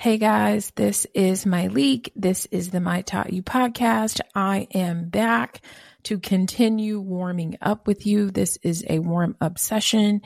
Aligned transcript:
Hey 0.00 0.16
guys, 0.16 0.72
this 0.76 1.06
is 1.12 1.44
Myleik. 1.44 2.08
This 2.16 2.46
is 2.46 2.70
the 2.70 2.80
My 2.80 3.02
Taught 3.02 3.34
You 3.34 3.42
podcast. 3.42 4.20
I 4.34 4.66
am 4.72 5.10
back 5.10 5.60
to 6.04 6.18
continue 6.18 6.98
warming 6.98 7.58
up 7.60 7.86
with 7.86 8.06
you. 8.06 8.30
This 8.30 8.56
is 8.62 8.82
a 8.88 9.00
warm 9.00 9.36
up 9.42 9.58
session 9.58 10.22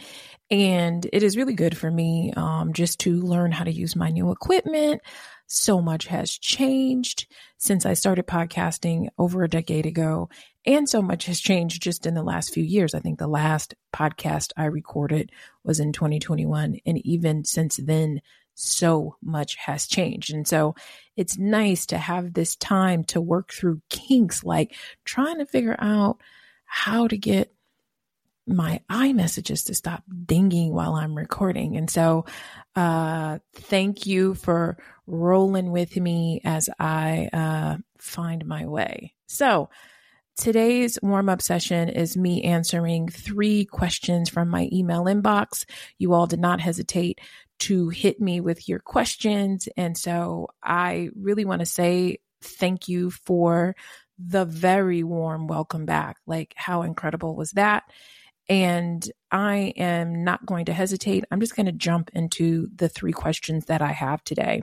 and 0.48 1.04
it 1.12 1.24
is 1.24 1.36
really 1.36 1.54
good 1.54 1.76
for 1.76 1.90
me 1.90 2.32
um, 2.36 2.72
just 2.72 3.00
to 3.00 3.20
learn 3.20 3.50
how 3.50 3.64
to 3.64 3.72
use 3.72 3.96
my 3.96 4.10
new 4.10 4.30
equipment. 4.30 5.00
So 5.48 5.80
much 5.82 6.06
has 6.06 6.30
changed 6.30 7.26
since 7.58 7.84
I 7.84 7.94
started 7.94 8.28
podcasting 8.28 9.08
over 9.18 9.42
a 9.42 9.48
decade 9.50 9.86
ago. 9.86 10.28
And 10.64 10.88
so 10.88 11.02
much 11.02 11.26
has 11.26 11.40
changed 11.40 11.82
just 11.82 12.06
in 12.06 12.14
the 12.14 12.22
last 12.22 12.54
few 12.54 12.62
years. 12.62 12.94
I 12.94 13.00
think 13.00 13.18
the 13.18 13.26
last 13.26 13.74
podcast 13.92 14.52
I 14.56 14.66
recorded 14.66 15.32
was 15.64 15.80
in 15.80 15.92
2021. 15.92 16.78
And 16.86 17.04
even 17.04 17.44
since 17.44 17.76
then, 17.76 18.20
so 18.54 19.16
much 19.22 19.56
has 19.56 19.86
changed. 19.86 20.32
And 20.32 20.46
so 20.46 20.74
it's 21.16 21.38
nice 21.38 21.86
to 21.86 21.98
have 21.98 22.32
this 22.32 22.56
time 22.56 23.04
to 23.04 23.20
work 23.20 23.52
through 23.52 23.82
kinks, 23.88 24.44
like 24.44 24.74
trying 25.04 25.38
to 25.38 25.46
figure 25.46 25.76
out 25.78 26.18
how 26.64 27.08
to 27.08 27.16
get 27.16 27.52
my 28.46 28.80
iMessages 28.90 29.66
to 29.66 29.74
stop 29.74 30.02
dinging 30.26 30.72
while 30.72 30.94
I'm 30.94 31.16
recording. 31.16 31.76
And 31.76 31.88
so, 31.88 32.26
uh, 32.76 33.38
thank 33.54 34.06
you 34.06 34.34
for 34.34 34.76
rolling 35.06 35.70
with 35.70 35.96
me 35.96 36.42
as 36.44 36.68
I, 36.78 37.30
uh, 37.32 37.78
find 37.98 38.44
my 38.46 38.66
way. 38.66 39.14
So, 39.26 39.70
Today's 40.36 40.98
warm 41.00 41.28
up 41.28 41.40
session 41.40 41.88
is 41.88 42.16
me 42.16 42.42
answering 42.42 43.08
three 43.08 43.64
questions 43.64 44.28
from 44.28 44.48
my 44.48 44.68
email 44.72 45.04
inbox. 45.04 45.64
You 45.96 46.12
all 46.12 46.26
did 46.26 46.40
not 46.40 46.60
hesitate 46.60 47.20
to 47.60 47.88
hit 47.88 48.20
me 48.20 48.40
with 48.40 48.68
your 48.68 48.78
questions. 48.78 49.68
And 49.76 49.96
so 49.96 50.48
I 50.62 51.10
really 51.14 51.44
want 51.44 51.60
to 51.60 51.66
say 51.66 52.18
thank 52.42 52.88
you 52.88 53.10
for 53.10 53.74
the 54.18 54.44
very 54.44 55.02
warm 55.02 55.46
welcome 55.46 55.86
back. 55.86 56.16
Like, 56.26 56.54
how 56.56 56.82
incredible 56.82 57.34
was 57.34 57.52
that? 57.52 57.84
And 58.48 59.08
I 59.30 59.72
am 59.76 60.24
not 60.24 60.44
going 60.44 60.66
to 60.66 60.72
hesitate. 60.72 61.24
I'm 61.30 61.40
just 61.40 61.56
going 61.56 61.66
to 61.66 61.72
jump 61.72 62.10
into 62.12 62.68
the 62.74 62.88
three 62.88 63.12
questions 63.12 63.66
that 63.66 63.80
I 63.80 63.92
have 63.92 64.22
today. 64.22 64.62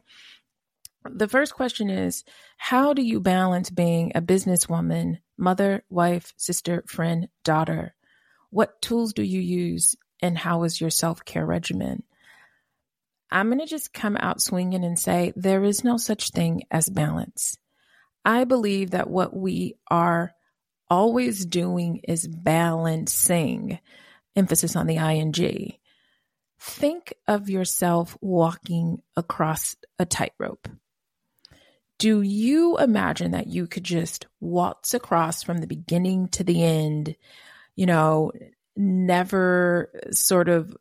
The 1.10 1.28
first 1.28 1.56
question 1.56 1.90
is 1.90 2.24
How 2.58 2.94
do 2.94 3.02
you 3.02 3.20
balance 3.20 3.72
being 3.72 4.12
a 4.14 4.22
businesswoman, 4.22 5.18
mother, 5.38 5.84
wife, 5.90 6.34
sister, 6.38 6.84
friend, 6.88 7.28
daughter? 7.44 7.96
What 8.52 8.82
tools 8.82 9.14
do 9.14 9.24
you 9.24 9.40
use, 9.40 9.96
and 10.22 10.38
how 10.38 10.64
is 10.64 10.80
your 10.80 10.92
self 10.92 11.26
care 11.26 11.46
regimen? 11.46 12.04
I'm 13.32 13.48
going 13.48 13.60
to 13.60 13.66
just 13.66 13.94
come 13.94 14.18
out 14.20 14.42
swinging 14.42 14.84
and 14.84 15.00
say 15.00 15.32
there 15.36 15.64
is 15.64 15.84
no 15.84 15.98
such 15.98 16.32
thing 16.32 16.64
as 16.70 16.90
balance. 16.90 17.58
I 18.26 18.44
believe 18.44 18.92
that 18.92 19.10
what 19.10 19.36
we 19.36 19.76
are 19.90 20.34
always 20.90 21.46
doing 21.46 22.02
is 22.08 22.28
balancing, 22.28 23.80
emphasis 24.36 24.76
on 24.76 24.88
the 24.88 24.98
ing. 24.98 25.78
Think 26.60 27.14
of 27.28 27.50
yourself 27.50 28.18
walking 28.22 29.02
across 29.16 29.76
a 29.98 30.06
tightrope. 30.06 30.68
Do 31.98 32.22
you 32.22 32.78
imagine 32.78 33.32
that 33.32 33.48
you 33.48 33.68
could 33.68 33.84
just 33.84 34.28
waltz 34.40 34.94
across 34.94 35.44
from 35.44 35.60
the 35.60 35.68
beginning 35.68 36.28
to 36.30 36.44
the 36.44 36.64
end, 36.64 37.16
you 37.76 37.86
know, 37.86 38.32
never 38.76 39.92
sort 40.12 40.50
of 40.50 40.76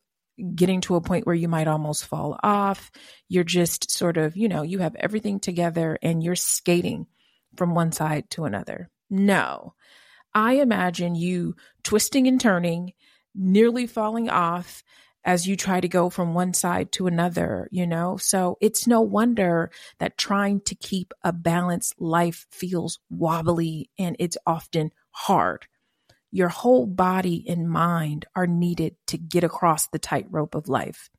getting 0.54 0.80
to 0.82 0.96
a 0.96 1.00
point 1.00 1.26
where 1.26 1.34
you 1.34 1.48
might 1.48 1.68
almost 1.68 2.06
fall 2.06 2.38
off. 2.42 2.90
You're 3.28 3.44
just 3.44 3.90
sort 3.90 4.16
of, 4.16 4.36
you 4.36 4.48
know, 4.48 4.62
you 4.62 4.78
have 4.78 4.94
everything 4.96 5.40
together 5.40 5.98
and 6.02 6.22
you're 6.22 6.36
skating 6.36 7.06
from 7.56 7.74
one 7.74 7.92
side 7.92 8.30
to 8.30 8.44
another. 8.44 8.90
No. 9.08 9.74
I 10.34 10.54
imagine 10.54 11.14
you 11.14 11.56
twisting 11.82 12.26
and 12.28 12.40
turning, 12.40 12.92
nearly 13.34 13.86
falling 13.86 14.28
off 14.28 14.82
as 15.24 15.46
you 15.46 15.56
try 15.56 15.80
to 15.80 15.88
go 15.88 16.08
from 16.08 16.34
one 16.34 16.54
side 16.54 16.92
to 16.92 17.06
another, 17.06 17.68
you 17.70 17.86
know? 17.86 18.16
So 18.16 18.56
it's 18.60 18.86
no 18.86 19.00
wonder 19.00 19.70
that 19.98 20.16
trying 20.16 20.60
to 20.62 20.74
keep 20.74 21.12
a 21.22 21.32
balanced 21.32 22.00
life 22.00 22.46
feels 22.50 23.00
wobbly 23.10 23.90
and 23.98 24.16
it's 24.18 24.38
often 24.46 24.92
hard. 25.10 25.66
Your 26.30 26.48
whole 26.48 26.86
body 26.86 27.44
and 27.48 27.68
mind 27.68 28.26
are 28.36 28.46
needed 28.46 28.96
to 29.08 29.18
get 29.18 29.44
across 29.44 29.88
the 29.88 29.98
tightrope 29.98 30.54
of 30.54 30.68
life. 30.68 31.10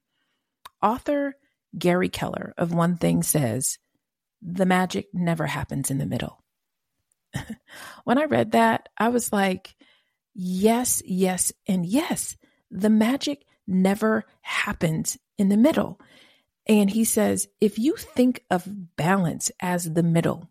Author 0.82 1.36
Gary 1.78 2.10
Keller 2.10 2.54
of 2.58 2.74
One 2.74 2.98
Thing 2.98 3.24
says, 3.24 3.78
the 4.42 4.66
magic 4.66 5.08
never 5.14 5.46
happens 5.46 5.92
in 5.92 5.98
the 5.98 6.06
middle. 6.06 6.44
when 8.04 8.18
I 8.18 8.26
read 8.26 8.52
that, 8.52 8.90
I 8.98 9.10
was 9.10 9.32
like, 9.32 9.76
yes, 10.34 11.02
yes, 11.06 11.54
and 11.68 11.86
yes. 11.86 12.36
The 12.72 12.90
magic 12.90 13.46
never 13.68 14.26
happens 14.42 15.18
in 15.38 15.50
the 15.50 15.58
middle. 15.58 16.00
And 16.68 16.90
he 16.90 17.04
says, 17.04 17.48
if 17.60 17.78
you 17.78 17.96
think 17.96 18.44
of 18.50 18.96
balance 18.96 19.52
as 19.60 19.92
the 19.92 20.04
middle, 20.04 20.50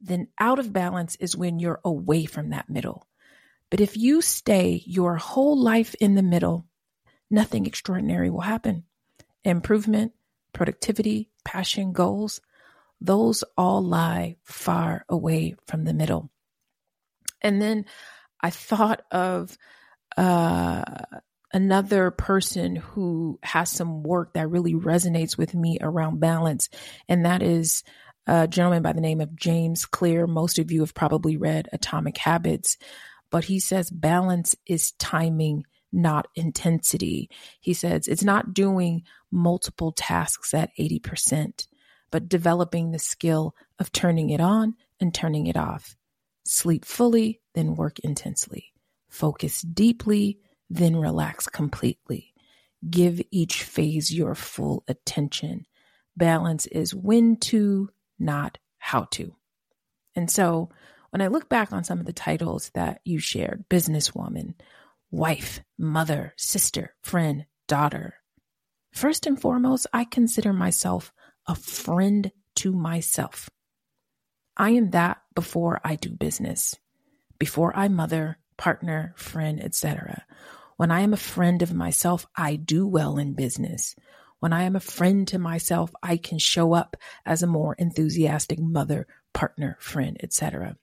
then 0.00 0.28
out 0.38 0.58
of 0.58 0.72
balance 0.72 1.16
is 1.16 1.36
when 1.36 1.58
you're 1.58 1.80
away 1.84 2.24
from 2.26 2.50
that 2.50 2.70
middle. 2.70 3.07
But 3.70 3.80
if 3.80 3.96
you 3.96 4.22
stay 4.22 4.82
your 4.86 5.16
whole 5.16 5.58
life 5.58 5.94
in 6.00 6.14
the 6.14 6.22
middle, 6.22 6.66
nothing 7.30 7.66
extraordinary 7.66 8.30
will 8.30 8.40
happen. 8.40 8.84
Improvement, 9.44 10.12
productivity, 10.52 11.30
passion, 11.44 11.92
goals, 11.92 12.40
those 13.00 13.44
all 13.56 13.82
lie 13.82 14.36
far 14.44 15.04
away 15.08 15.54
from 15.66 15.84
the 15.84 15.94
middle. 15.94 16.30
And 17.40 17.62
then 17.62 17.84
I 18.40 18.50
thought 18.50 19.02
of 19.10 19.56
uh, 20.16 20.82
another 21.52 22.10
person 22.10 22.76
who 22.76 23.38
has 23.42 23.70
some 23.70 24.02
work 24.02 24.34
that 24.34 24.50
really 24.50 24.74
resonates 24.74 25.38
with 25.38 25.54
me 25.54 25.78
around 25.80 26.20
balance, 26.20 26.68
and 27.08 27.24
that 27.24 27.42
is 27.42 27.84
a 28.26 28.48
gentleman 28.48 28.82
by 28.82 28.92
the 28.92 29.00
name 29.00 29.20
of 29.20 29.36
James 29.36 29.86
Clear. 29.86 30.26
Most 30.26 30.58
of 30.58 30.70
you 30.72 30.80
have 30.80 30.94
probably 30.94 31.36
read 31.36 31.68
Atomic 31.72 32.18
Habits 32.18 32.76
but 33.30 33.44
he 33.44 33.60
says 33.60 33.90
balance 33.90 34.54
is 34.66 34.92
timing, 34.92 35.64
not 35.92 36.28
intensity. 36.34 37.30
He 37.60 37.74
says 37.74 38.08
it's 38.08 38.24
not 38.24 38.54
doing 38.54 39.02
multiple 39.30 39.92
tasks 39.92 40.54
at 40.54 40.70
80%, 40.78 41.66
but 42.10 42.28
developing 42.28 42.90
the 42.90 42.98
skill 42.98 43.54
of 43.78 43.92
turning 43.92 44.30
it 44.30 44.40
on 44.40 44.74
and 45.00 45.14
turning 45.14 45.46
it 45.46 45.56
off. 45.56 45.96
Sleep 46.44 46.84
fully, 46.84 47.40
then 47.54 47.74
work 47.74 47.98
intensely. 48.00 48.72
Focus 49.08 49.62
deeply, 49.62 50.38
then 50.70 50.96
relax 50.96 51.46
completely. 51.46 52.32
Give 52.88 53.20
each 53.30 53.64
phase 53.64 54.14
your 54.14 54.34
full 54.34 54.84
attention. 54.88 55.66
Balance 56.16 56.66
is 56.66 56.94
when 56.94 57.36
to, 57.36 57.90
not 58.18 58.58
how 58.78 59.04
to. 59.12 59.34
And 60.14 60.30
so 60.30 60.70
when 61.10 61.20
I 61.20 61.28
look 61.28 61.48
back 61.48 61.72
on 61.72 61.84
some 61.84 62.00
of 62.00 62.06
the 62.06 62.12
titles 62.12 62.70
that 62.74 63.00
you 63.04 63.18
shared 63.18 63.68
businesswoman, 63.68 64.54
wife, 65.10 65.60
mother, 65.78 66.34
sister, 66.36 66.94
friend, 67.02 67.46
daughter 67.66 68.14
First 68.92 69.26
and 69.26 69.40
foremost, 69.40 69.86
I 69.92 70.04
consider 70.04 70.52
myself 70.52 71.12
a 71.46 71.54
friend 71.54 72.32
to 72.56 72.72
myself. 72.72 73.48
I 74.56 74.70
am 74.70 74.90
that 74.90 75.18
before 75.34 75.80
I 75.84 75.94
do 75.94 76.10
business, 76.10 76.74
before 77.38 77.76
I 77.76 77.88
mother, 77.88 78.38
partner, 78.56 79.14
friend, 79.16 79.62
etc. 79.62 80.24
When 80.76 80.90
I 80.90 81.02
am 81.02 81.12
a 81.12 81.18
friend 81.18 81.62
of 81.62 81.72
myself, 81.72 82.26
I 82.34 82.56
do 82.56 82.86
well 82.86 83.18
in 83.18 83.34
business. 83.34 83.94
When 84.40 84.52
I 84.52 84.62
am 84.62 84.74
a 84.74 84.80
friend 84.80 85.28
to 85.28 85.38
myself, 85.38 85.92
I 86.02 86.16
can 86.16 86.38
show 86.38 86.72
up 86.72 86.96
as 87.24 87.42
a 87.42 87.46
more 87.46 87.74
enthusiastic 87.74 88.58
mother, 88.58 89.06
partner, 89.32 89.76
friend, 89.80 90.16
etc. 90.22 90.76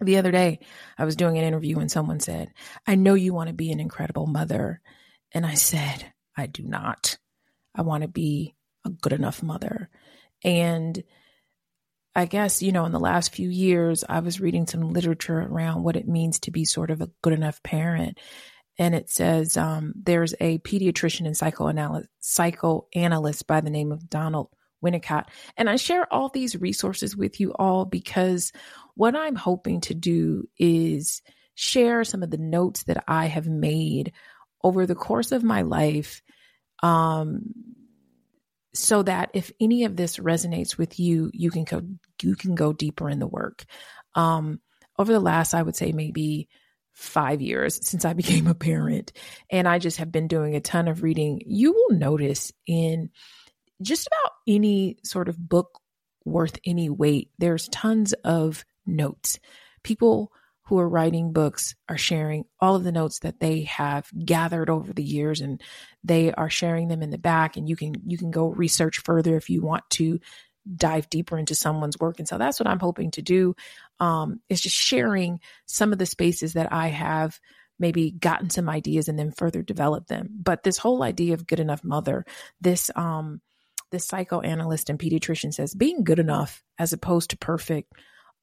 The 0.00 0.18
other 0.18 0.30
day, 0.30 0.60
I 0.96 1.04
was 1.04 1.16
doing 1.16 1.38
an 1.38 1.44
interview 1.44 1.78
and 1.78 1.90
someone 1.90 2.20
said, 2.20 2.52
I 2.86 2.94
know 2.94 3.14
you 3.14 3.34
want 3.34 3.48
to 3.48 3.54
be 3.54 3.72
an 3.72 3.80
incredible 3.80 4.26
mother. 4.26 4.80
And 5.32 5.44
I 5.44 5.54
said, 5.54 6.12
I 6.36 6.46
do 6.46 6.62
not. 6.62 7.18
I 7.74 7.82
want 7.82 8.02
to 8.02 8.08
be 8.08 8.54
a 8.84 8.90
good 8.90 9.12
enough 9.12 9.42
mother. 9.42 9.90
And 10.44 11.02
I 12.14 12.26
guess, 12.26 12.62
you 12.62 12.72
know, 12.72 12.84
in 12.84 12.92
the 12.92 13.00
last 13.00 13.34
few 13.34 13.48
years, 13.48 14.04
I 14.08 14.20
was 14.20 14.40
reading 14.40 14.66
some 14.66 14.92
literature 14.92 15.38
around 15.38 15.82
what 15.82 15.96
it 15.96 16.08
means 16.08 16.40
to 16.40 16.50
be 16.50 16.64
sort 16.64 16.90
of 16.90 17.00
a 17.00 17.10
good 17.22 17.32
enough 17.32 17.62
parent. 17.62 18.18
And 18.78 18.94
it 18.94 19.10
says 19.10 19.56
um, 19.56 19.92
there's 19.96 20.34
a 20.40 20.58
pediatrician 20.58 21.26
and 21.26 21.36
psychoanalyst, 21.36 22.08
psychoanalyst 22.20 23.46
by 23.46 23.60
the 23.60 23.70
name 23.70 23.92
of 23.92 24.08
Donald 24.08 24.48
Winnicott. 24.84 25.24
And 25.56 25.68
I 25.68 25.76
share 25.76 26.12
all 26.12 26.28
these 26.28 26.56
resources 26.56 27.16
with 27.16 27.40
you 27.40 27.52
all 27.52 27.84
because 27.84 28.52
what 28.94 29.16
I'm 29.16 29.36
hoping 29.36 29.80
to 29.82 29.94
do 29.94 30.48
is 30.58 31.22
share 31.54 32.04
some 32.04 32.22
of 32.22 32.30
the 32.30 32.38
notes 32.38 32.84
that 32.84 33.02
I 33.08 33.26
have 33.26 33.48
made 33.48 34.12
over 34.62 34.86
the 34.86 34.94
course 34.94 35.32
of 35.32 35.42
my 35.42 35.62
life 35.62 36.22
um, 36.82 37.52
so 38.74 39.02
that 39.02 39.30
if 39.34 39.50
any 39.60 39.84
of 39.84 39.96
this 39.96 40.18
resonates 40.18 40.78
with 40.78 41.00
you, 41.00 41.30
you 41.32 41.50
can 41.50 41.64
go 41.64 41.82
you 42.22 42.36
can 42.36 42.54
go 42.54 42.72
deeper 42.72 43.08
in 43.08 43.18
the 43.18 43.26
work. 43.26 43.64
Um, 44.14 44.60
over 44.98 45.12
the 45.12 45.20
last, 45.20 45.54
I 45.54 45.62
would 45.62 45.76
say 45.76 45.92
maybe 45.92 46.48
five 46.92 47.40
years 47.40 47.86
since 47.86 48.04
I 48.04 48.12
became 48.14 48.46
a 48.46 48.54
parent, 48.54 49.12
and 49.50 49.66
I 49.66 49.78
just 49.78 49.98
have 49.98 50.12
been 50.12 50.28
doing 50.28 50.54
a 50.54 50.60
ton 50.60 50.88
of 50.88 51.02
reading. 51.02 51.42
You 51.46 51.72
will 51.72 51.98
notice 51.98 52.52
in 52.66 53.10
just 53.82 54.06
about 54.06 54.32
any 54.46 54.98
sort 55.04 55.28
of 55.28 55.38
book 55.38 55.80
worth 56.24 56.58
any 56.64 56.88
weight, 56.90 57.30
there's 57.38 57.68
tons 57.68 58.12
of 58.24 58.64
notes. 58.86 59.38
People 59.82 60.32
who 60.68 60.78
are 60.78 60.88
writing 60.88 61.32
books 61.32 61.74
are 61.88 61.96
sharing 61.96 62.44
all 62.60 62.76
of 62.76 62.84
the 62.84 62.92
notes 62.92 63.20
that 63.20 63.40
they 63.40 63.62
have 63.62 64.06
gathered 64.24 64.68
over 64.68 64.92
the 64.92 65.02
years 65.02 65.40
and 65.40 65.62
they 66.04 66.30
are 66.32 66.50
sharing 66.50 66.88
them 66.88 67.02
in 67.02 67.08
the 67.08 67.18
back 67.18 67.56
and 67.56 67.68
you 67.68 67.74
can 67.74 67.94
you 68.06 68.18
can 68.18 68.30
go 68.30 68.48
research 68.48 68.98
further 68.98 69.36
if 69.36 69.48
you 69.48 69.62
want 69.62 69.82
to 69.88 70.20
dive 70.76 71.08
deeper 71.08 71.38
into 71.38 71.54
someone's 71.54 71.98
work 71.98 72.18
and 72.18 72.28
so 72.28 72.36
that's 72.36 72.60
what 72.60 72.66
i'm 72.66 72.80
hoping 72.80 73.10
to 73.10 73.22
do 73.22 73.56
um, 74.00 74.40
is 74.50 74.60
just 74.60 74.76
sharing 74.76 75.40
some 75.64 75.90
of 75.90 75.98
the 75.98 76.04
spaces 76.04 76.52
that 76.52 76.70
i 76.70 76.88
have 76.88 77.40
maybe 77.78 78.10
gotten 78.10 78.50
some 78.50 78.68
ideas 78.68 79.08
and 79.08 79.18
then 79.18 79.32
further 79.32 79.62
develop 79.62 80.06
them 80.06 80.28
but 80.38 80.62
this 80.64 80.76
whole 80.76 81.02
idea 81.02 81.32
of 81.32 81.46
good 81.46 81.60
enough 81.60 81.82
mother 81.82 82.26
this 82.60 82.90
um 82.94 83.40
this 83.90 84.06
psychoanalyst 84.06 84.90
and 84.90 84.98
pediatrician 84.98 85.52
says 85.52 85.74
being 85.74 86.04
good 86.04 86.18
enough 86.18 86.62
as 86.78 86.92
opposed 86.92 87.30
to 87.30 87.38
perfect 87.38 87.92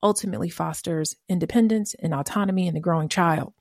ultimately 0.03 0.49
fosters 0.49 1.15
independence 1.29 1.95
and 1.95 2.13
autonomy 2.13 2.67
in 2.67 2.73
the 2.73 2.79
growing 2.79 3.09
child. 3.09 3.53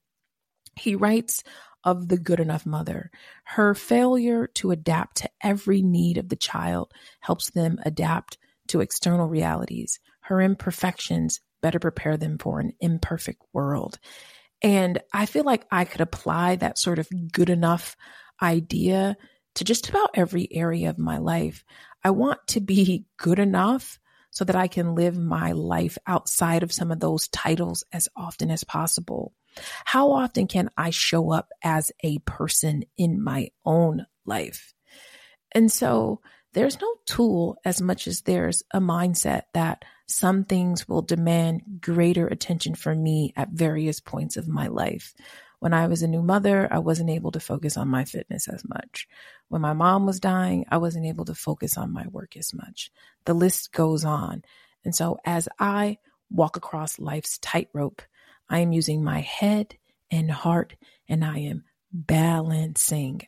He 0.77 0.95
writes 0.95 1.43
of 1.85 2.09
the 2.09 2.19
good 2.19 2.41
enough 2.41 2.67
mother. 2.67 3.11
Her 3.45 3.75
failure 3.75 4.47
to 4.55 4.71
adapt 4.71 5.19
to 5.19 5.31
every 5.43 5.83
need 5.83 6.19
of 6.19 6.29
the 6.29 6.37
child 6.37 6.93
helps 7.21 7.51
them 7.51 7.79
adapt 7.85 8.39
to 8.69 8.81
external 8.81 9.29
realities. 9.29 10.01
Her 10.21 10.41
imperfections 10.41 11.41
better 11.63 11.79
prepare 11.79 12.17
them 12.17 12.39
for 12.39 12.61
an 12.61 12.73
imperfect 12.81 13.43
world. 13.53 13.99
And 14.63 14.99
I 15.13 15.27
feel 15.27 15.45
like 15.45 15.67
I 15.71 15.85
could 15.85 16.01
apply 16.01 16.57
that 16.57 16.79
sort 16.79 16.99
of 16.99 17.09
good 17.31 17.51
enough 17.51 17.97
idea 18.43 19.17
to 19.55 19.65
just 19.65 19.89
about 19.89 20.11
every 20.15 20.49
area 20.51 20.91
of 20.91 20.99
my 20.99 21.19
life. 21.19 21.65
I 22.03 22.11
want 22.11 22.47
to 22.49 22.61
be 22.61 23.07
good 23.17 23.39
enough 23.39 23.99
so 24.35 24.45
that 24.45 24.57
I 24.57 24.67
can 24.67 24.95
live 24.95 25.17
my 25.17 25.53
life 25.53 25.97
outside 26.07 26.63
of 26.63 26.73
some 26.73 26.91
of 26.91 27.01
those 27.01 27.29
titles 27.29 27.85
as 27.93 28.09
often 28.17 28.51
as 28.51 28.65
possible? 28.65 29.33
How 29.85 30.11
often 30.11 30.49
can 30.49 30.71
I 30.77 30.91
show 30.91 31.33
up 31.33 31.51
as 31.63 31.93
a 32.03 32.19
person 32.19 32.83
in 32.97 33.23
my 33.23 33.51
own 33.65 34.07
life? 34.27 34.75
And 35.53 35.71
so 35.71 36.21
there's 36.53 36.81
no 36.81 36.95
tool 37.07 37.57
as 37.65 37.81
much 37.81 38.09
as 38.09 38.23
there's 38.23 38.65
a 38.73 38.81
mindset 38.81 39.43
that 39.55 39.85
some 40.07 40.45
things 40.45 40.89
will 40.89 41.03
demand 41.03 41.63
greater 41.81 42.27
attention 42.27 42.75
from 42.75 43.03
me 43.03 43.33
at 43.37 43.51
various 43.51 44.01
points 44.01 44.37
of 44.37 44.49
my 44.49 44.67
life. 44.67 45.15
When 45.65 45.73
I 45.73 45.87
was 45.87 46.03
a 46.03 46.09
new 46.09 46.21
mother, 46.21 46.69
I 46.71 46.81
wasn't 46.81 47.09
able 47.09 47.33
to 47.33 47.41
focus 47.41 47.79
on 47.79 47.89
my 47.89 48.05
fitness 48.05 48.49
as 48.49 48.63
much. 48.69 49.09
When 49.49 49.63
my 49.63 49.73
mom 49.73 50.05
was 50.05 50.21
dying, 50.21 50.67
I 50.69 50.77
wasn't 50.77 51.07
able 51.07 51.25
to 51.25 51.35
focus 51.35 51.79
on 51.79 51.91
my 51.91 52.07
work 52.09 52.37
as 52.37 52.53
much. 52.53 52.91
The 53.25 53.33
list 53.33 53.73
goes 53.73 54.05
on. 54.05 54.43
And 54.85 54.95
so 54.95 55.17
as 55.25 55.49
I 55.59 55.97
walk 56.31 56.59
across 56.59 56.99
life's 56.99 57.39
tightrope, 57.39 58.03
I 58.47 58.59
am 58.59 58.73
using 58.73 59.03
my 59.03 59.21
head 59.21 59.79
and 60.11 60.31
heart 60.31 60.77
and 61.09 61.25
I 61.25 61.39
am 61.39 61.65
balancing 61.91 63.23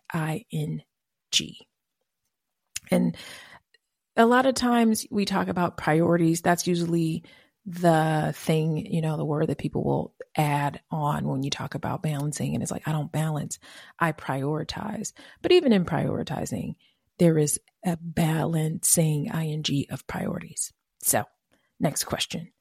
ing. 0.51 0.83
And 2.91 3.17
a 4.15 4.27
lot 4.27 4.45
of 4.45 4.55
times 4.55 5.07
we 5.11 5.25
talk 5.25 5.49
about 5.49 5.79
priorities. 5.79 6.43
That's 6.43 6.67
usually 6.67 7.25
the 7.67 8.33
thing, 8.37 8.87
you 8.87 9.01
know, 9.01 9.17
the 9.17 9.25
word 9.25 9.49
that 9.49 9.59
people 9.59 9.83
will 9.83 10.15
add 10.37 10.81
on 10.91 11.27
when 11.27 11.43
you 11.43 11.51
talk 11.51 11.75
about 11.75 12.03
balancing. 12.03 12.55
And 12.55 12.63
it's 12.63 12.71
like, 12.71 12.87
I 12.87 12.93
don't 12.93 13.11
balance, 13.11 13.59
I 13.99 14.13
prioritize. 14.13 15.13
But 15.43 15.53
even 15.53 15.73
in 15.73 15.85
prioritizing, 15.85 16.77
there 17.19 17.37
is 17.37 17.59
a 17.85 17.99
balancing 18.01 19.27
ing 19.27 19.87
of 19.91 20.07
priorities. 20.07 20.73
So, 21.03 21.25
next 21.81 22.05
question. 22.05 22.53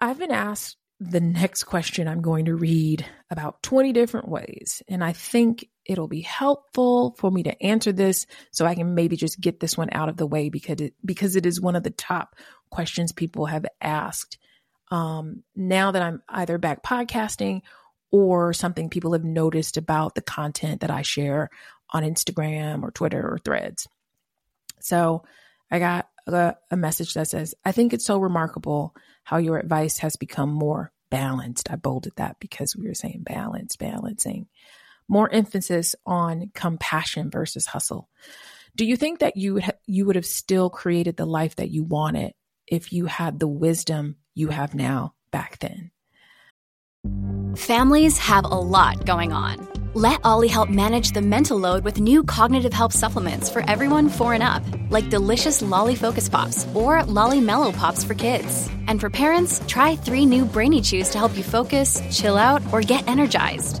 I've 0.00 0.18
been 0.18 0.32
asked 0.32 0.76
the 1.00 1.20
next 1.20 1.64
question 1.64 2.08
I'm 2.08 2.22
going 2.22 2.46
to 2.46 2.54
read 2.54 3.04
about 3.30 3.62
20 3.62 3.92
different 3.92 4.28
ways. 4.28 4.82
And 4.88 5.04
I 5.04 5.12
think 5.12 5.68
it'll 5.86 6.08
be 6.08 6.22
helpful 6.22 7.14
for 7.18 7.30
me 7.30 7.42
to 7.42 7.62
answer 7.62 7.92
this 7.92 8.26
so 8.50 8.66
I 8.66 8.74
can 8.74 8.94
maybe 8.94 9.16
just 9.16 9.40
get 9.40 9.60
this 9.60 9.76
one 9.76 9.90
out 9.92 10.08
of 10.08 10.16
the 10.16 10.26
way 10.26 10.48
because 10.48 10.80
it, 10.80 10.94
because 11.04 11.36
it 11.36 11.46
is 11.46 11.60
one 11.60 11.76
of 11.76 11.82
the 11.82 11.90
top 11.90 12.36
questions 12.70 13.12
people 13.12 13.46
have 13.46 13.66
asked. 13.80 14.38
Um, 14.90 15.42
now 15.54 15.90
that 15.90 16.02
I'm 16.02 16.22
either 16.28 16.58
back 16.58 16.82
podcasting 16.82 17.62
or 18.10 18.52
something 18.52 18.90
people 18.90 19.12
have 19.12 19.24
noticed 19.24 19.76
about 19.76 20.14
the 20.14 20.22
content 20.22 20.82
that 20.82 20.90
I 20.90 21.02
share 21.02 21.50
on 21.90 22.02
Instagram 22.02 22.82
or 22.82 22.90
Twitter 22.90 23.20
or 23.20 23.38
threads. 23.38 23.88
So 24.80 25.24
I 25.70 25.78
got 25.78 26.08
a, 26.26 26.54
a 26.70 26.76
message 26.76 27.14
that 27.14 27.28
says, 27.28 27.54
I 27.64 27.72
think 27.72 27.92
it's 27.92 28.04
so 28.04 28.18
remarkable 28.18 28.94
how 29.24 29.38
your 29.38 29.58
advice 29.58 29.98
has 29.98 30.16
become 30.16 30.50
more 30.50 30.92
balanced. 31.10 31.70
I 31.70 31.76
bolded 31.76 32.12
that 32.16 32.36
because 32.40 32.76
we 32.76 32.86
were 32.86 32.94
saying 32.94 33.22
balance, 33.24 33.76
balancing. 33.76 34.46
More 35.08 35.30
emphasis 35.30 35.94
on 36.06 36.50
compassion 36.54 37.30
versus 37.30 37.66
hustle. 37.66 38.08
Do 38.76 38.84
you 38.84 38.96
think 38.96 39.20
that 39.20 39.36
you 39.36 39.60
you 39.86 40.06
would 40.06 40.16
have 40.16 40.26
still 40.26 40.70
created 40.70 41.16
the 41.16 41.26
life 41.26 41.56
that 41.56 41.70
you 41.70 41.84
wanted 41.84 42.32
if 42.66 42.92
you 42.92 43.06
had 43.06 43.38
the 43.38 43.48
wisdom 43.48 44.16
you 44.34 44.48
have 44.48 44.74
now 44.74 45.14
back 45.30 45.58
then? 45.58 45.90
Families 47.56 48.18
have 48.18 48.44
a 48.44 48.48
lot 48.48 49.06
going 49.06 49.32
on. 49.32 49.68
Let 49.94 50.20
OLLY 50.24 50.48
help 50.48 50.70
manage 50.70 51.12
the 51.12 51.22
mental 51.22 51.56
load 51.56 51.84
with 51.84 52.00
new 52.00 52.24
cognitive 52.24 52.72
help 52.72 52.92
supplements 52.92 53.48
for 53.48 53.62
everyone 53.70 54.08
four 54.08 54.34
and 54.34 54.42
up, 54.42 54.64
like 54.90 55.08
delicious 55.08 55.62
Lolly 55.62 55.94
Focus 55.94 56.28
Pops 56.28 56.66
or 56.74 57.04
Lolly 57.04 57.40
Mellow 57.40 57.70
Pops 57.70 58.02
for 58.02 58.14
kids. 58.14 58.68
And 58.88 59.00
for 59.00 59.08
parents, 59.08 59.62
try 59.68 59.94
three 59.94 60.26
new 60.26 60.44
Brainy 60.44 60.80
Chews 60.80 61.10
to 61.10 61.18
help 61.18 61.36
you 61.36 61.44
focus, 61.44 62.02
chill 62.10 62.36
out, 62.36 62.60
or 62.72 62.80
get 62.80 63.06
energized. 63.06 63.80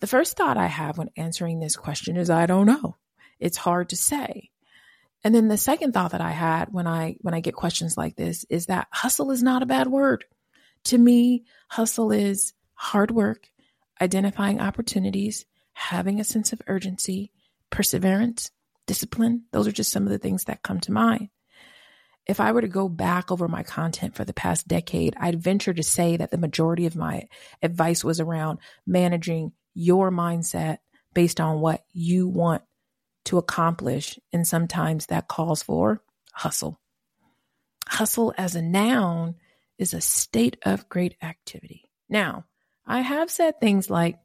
The 0.00 0.06
first 0.06 0.36
thought 0.36 0.56
I 0.56 0.66
have 0.66 0.98
when 0.98 1.10
answering 1.16 1.58
this 1.58 1.76
question 1.76 2.16
is 2.16 2.30
I 2.30 2.46
don't 2.46 2.66
know. 2.66 2.96
It's 3.40 3.56
hard 3.56 3.90
to 3.90 3.96
say. 3.96 4.50
And 5.24 5.34
then 5.34 5.48
the 5.48 5.58
second 5.58 5.92
thought 5.92 6.12
that 6.12 6.20
I 6.20 6.30
had 6.30 6.72
when 6.72 6.86
I 6.86 7.16
when 7.20 7.34
I 7.34 7.40
get 7.40 7.54
questions 7.54 7.96
like 7.96 8.16
this 8.16 8.44
is 8.48 8.66
that 8.66 8.88
hustle 8.92 9.30
is 9.30 9.42
not 9.42 9.62
a 9.62 9.66
bad 9.66 9.88
word. 9.88 10.24
To 10.84 10.98
me, 10.98 11.44
hustle 11.68 12.12
is 12.12 12.52
hard 12.74 13.10
work, 13.10 13.50
identifying 14.00 14.60
opportunities, 14.60 15.44
having 15.72 16.20
a 16.20 16.24
sense 16.24 16.52
of 16.52 16.62
urgency, 16.68 17.32
perseverance, 17.70 18.52
discipline. 18.86 19.44
Those 19.50 19.66
are 19.66 19.72
just 19.72 19.92
some 19.92 20.04
of 20.04 20.10
the 20.10 20.18
things 20.18 20.44
that 20.44 20.62
come 20.62 20.78
to 20.80 20.92
mind. 20.92 21.30
If 22.26 22.40
I 22.40 22.52
were 22.52 22.60
to 22.60 22.68
go 22.68 22.88
back 22.88 23.32
over 23.32 23.48
my 23.48 23.62
content 23.62 24.14
for 24.14 24.24
the 24.24 24.34
past 24.34 24.68
decade, 24.68 25.14
I'd 25.18 25.42
venture 25.42 25.72
to 25.72 25.82
say 25.82 26.16
that 26.18 26.30
the 26.30 26.38
majority 26.38 26.86
of 26.86 26.94
my 26.94 27.26
advice 27.62 28.04
was 28.04 28.20
around 28.20 28.58
managing 28.86 29.52
your 29.78 30.10
mindset 30.10 30.78
based 31.14 31.40
on 31.40 31.60
what 31.60 31.84
you 31.92 32.28
want 32.28 32.62
to 33.26 33.38
accomplish. 33.38 34.18
And 34.32 34.46
sometimes 34.46 35.06
that 35.06 35.28
calls 35.28 35.62
for 35.62 36.02
hustle. 36.32 36.80
Hustle 37.86 38.34
as 38.36 38.54
a 38.54 38.62
noun 38.62 39.36
is 39.78 39.94
a 39.94 40.00
state 40.00 40.56
of 40.64 40.88
great 40.88 41.16
activity. 41.22 41.88
Now, 42.08 42.44
I 42.86 43.00
have 43.00 43.30
said 43.30 43.60
things 43.60 43.88
like, 43.88 44.18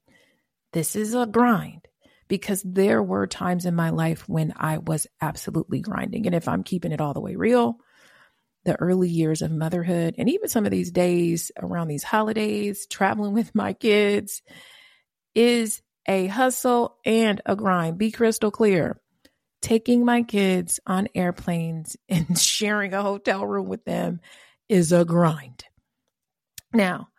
this 0.71 0.95
is 0.95 1.13
a 1.13 1.27
grind 1.27 1.87
because 2.27 2.63
there 2.63 3.03
were 3.03 3.27
times 3.27 3.65
in 3.65 3.75
my 3.75 3.91
life 3.91 4.27
when 4.27 4.53
I 4.55 4.79
was 4.79 5.05
absolutely 5.21 5.81
grinding. 5.81 6.25
And 6.25 6.33
if 6.33 6.47
I'm 6.47 6.63
keeping 6.63 6.91
it 6.91 7.01
all 7.01 7.13
the 7.13 7.21
way 7.21 7.35
real, 7.35 7.77
the 8.63 8.75
early 8.75 9.09
years 9.09 9.41
of 9.41 9.51
motherhood 9.51 10.15
and 10.17 10.29
even 10.29 10.47
some 10.47 10.65
of 10.65 10.71
these 10.71 10.91
days 10.91 11.51
around 11.61 11.89
these 11.89 12.03
holidays, 12.03 12.87
traveling 12.87 13.33
with 13.35 13.53
my 13.53 13.73
kids, 13.73 14.41
is 15.35 15.81
a 16.07 16.27
hustle 16.27 16.97
and 17.05 17.41
a 17.45 17.55
grind. 17.55 17.97
Be 17.97 18.11
crystal 18.11 18.51
clear. 18.51 18.99
Taking 19.61 20.03
my 20.03 20.23
kids 20.23 20.79
on 20.85 21.07
airplanes 21.15 21.95
and 22.09 22.37
sharing 22.37 22.93
a 22.93 23.01
hotel 23.01 23.45
room 23.45 23.67
with 23.67 23.85
them 23.85 24.19
is 24.69 24.91
a 24.91 25.05
grind. 25.05 25.63
Now, 26.73 27.09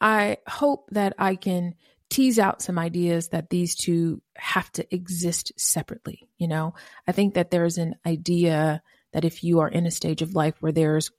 I 0.00 0.38
hope 0.48 0.88
that 0.92 1.14
I 1.18 1.36
can 1.36 1.74
tease 2.08 2.38
out 2.38 2.62
some 2.62 2.78
ideas 2.78 3.28
that 3.28 3.50
these 3.50 3.76
two 3.76 4.20
have 4.36 4.70
to 4.72 4.94
exist 4.94 5.52
separately. 5.56 6.28
You 6.38 6.48
know, 6.48 6.74
I 7.06 7.12
think 7.12 7.34
that 7.34 7.50
there's 7.50 7.78
an 7.78 7.96
idea 8.04 8.82
that 9.12 9.24
if 9.24 9.44
you 9.44 9.60
are 9.60 9.68
in 9.68 9.86
a 9.86 9.90
stage 9.90 10.22
of 10.22 10.34
life 10.34 10.54
where 10.60 10.72
there's 10.72 11.10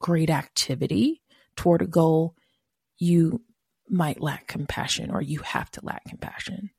great 0.00 0.28
activity 0.28 1.22
toward 1.54 1.82
a 1.82 1.86
goal, 1.86 2.34
you 2.98 3.40
might 3.88 4.20
lack 4.20 4.46
compassion 4.46 5.10
or 5.10 5.20
you 5.20 5.40
have 5.40 5.70
to 5.72 5.84
lack 5.84 6.04
compassion. 6.04 6.70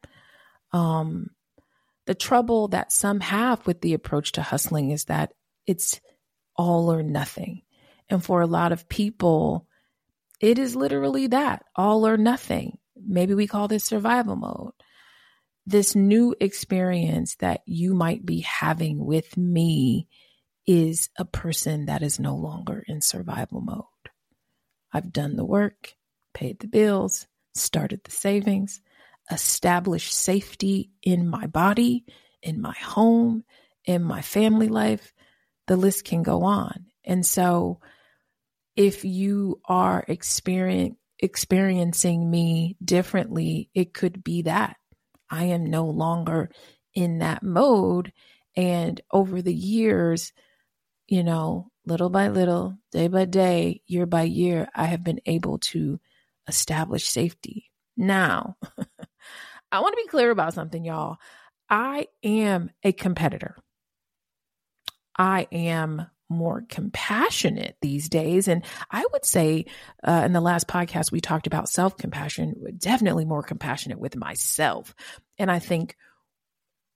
Um, 0.72 1.32
the 2.06 2.16
trouble 2.16 2.70
that 2.70 2.92
some 2.92 3.20
have 3.20 3.66
with 3.68 3.82
the 3.82 3.94
approach 3.94 4.34
to 4.34 4.42
hustling 4.42 4.92
is 4.92 5.06
that 5.06 5.34
it's 5.66 6.00
all 6.56 6.92
or 6.92 7.04
nothing. 7.04 7.62
And 8.10 8.24
for 8.24 8.42
a 8.42 8.48
lot 8.48 8.72
of 8.72 8.88
people, 8.88 9.68
it 10.40 10.58
is 10.58 10.76
literally 10.76 11.28
that 11.28 11.66
all 11.76 12.08
or 12.08 12.18
nothing. 12.18 12.78
Maybe 12.96 13.34
we 13.34 13.48
call 13.48 13.68
this 13.68 13.84
survival 13.84 14.36
mode. 14.36 14.74
This 15.66 15.96
new 15.96 16.34
experience 16.40 17.36
that 17.36 17.62
you 17.66 17.94
might 17.94 18.26
be 18.26 18.40
having 18.40 19.06
with 19.06 19.36
me 19.36 20.08
is 20.66 21.10
a 21.18 21.26
person 21.26 21.86
that 21.86 22.02
is 22.02 22.20
no 22.20 22.36
longer 22.36 22.84
in 22.88 23.02
survival 23.02 23.62
mode. 23.62 23.84
I've 24.94 25.12
done 25.12 25.36
the 25.36 25.46
work 25.46 25.94
paid 26.38 26.60
the 26.60 26.68
bills, 26.68 27.26
started 27.56 28.00
the 28.04 28.12
savings, 28.12 28.80
established 29.32 30.14
safety 30.14 30.92
in 31.02 31.28
my 31.28 31.48
body, 31.48 32.06
in 32.44 32.62
my 32.62 32.76
home, 32.80 33.44
in 33.86 34.04
my 34.04 34.22
family 34.22 34.68
life. 34.68 35.12
The 35.66 35.76
list 35.76 36.06
can 36.06 36.22
go 36.22 36.44
on. 36.44 36.86
And 37.04 37.26
so 37.26 37.80
if 38.76 39.04
you 39.04 39.60
are 39.66 40.06
experiencing 40.08 40.96
me 42.30 42.78
differently, 42.86 43.72
it 43.74 43.96
could 43.96 44.24
be 44.24 44.44
that 44.44 44.78
I 45.32 45.46
am 45.46 45.66
no 45.66 45.86
longer 45.86 46.52
in 46.94 47.18
that 47.18 47.42
mode. 47.42 48.14
And 48.56 49.02
over 49.12 49.42
the 49.42 49.56
years, 49.56 50.34
you 51.08 51.24
know, 51.24 51.72
little 51.84 52.12
by 52.12 52.28
little, 52.28 52.78
day 52.92 53.08
by 53.08 53.26
day, 53.26 53.82
year 53.88 54.06
by 54.06 54.24
year, 54.24 54.70
I 54.76 54.86
have 54.86 55.04
been 55.04 55.22
able 55.26 55.58
to 55.72 56.00
establish 56.48 57.08
safety. 57.08 57.72
Now, 57.96 58.58
I 59.72 59.80
want 59.80 59.94
to 59.94 60.04
be 60.04 60.10
clear 60.10 60.32
about 60.32 60.54
something, 60.54 60.84
y'all. 60.84 61.18
I 61.70 62.08
am 62.24 62.70
a 62.84 62.92
competitor. 62.92 63.56
I 65.18 65.48
am 65.52 66.08
more 66.30 66.64
compassionate 66.68 67.78
these 67.82 68.10
days. 68.10 68.48
And 68.48 68.64
I 68.92 69.06
would 69.14 69.26
say 69.26 69.66
uh, 70.06 70.24
in 70.26 70.34
the 70.34 70.42
last 70.42 70.68
podcast, 70.68 71.12
we 71.12 71.22
talked 71.22 71.48
about 71.48 71.70
self 71.70 71.98
compassion, 71.98 72.56
definitely 72.78 73.26
more 73.26 73.44
compassionate 73.44 74.00
with 74.00 74.16
myself. 74.16 74.94
And 75.38 75.50
I 75.50 75.60
think 75.60 75.96